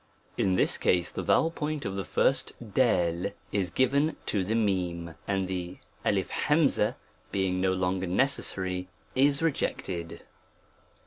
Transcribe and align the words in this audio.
In 0.35 0.55
this 0.55 0.79
case, 0.79 1.11
the 1.11 1.21
vowel 1.21 1.51
point 1.51 1.85
of 1.85 1.95
the 1.95 2.03
first 2.03 2.53
a 2.75 3.33
is 3.51 3.69
given 3.69 4.15
to 4.25 4.43
the 4.43 4.55
^ 4.55 5.15
and 5.27 5.47
the 5.47 5.77
^ 6.05 6.95
being 7.31 7.61
no 7.61 7.71
longer 7.71 8.07
necessary, 8.07 8.87
is 9.13 9.43
rejected. 9.43 10.23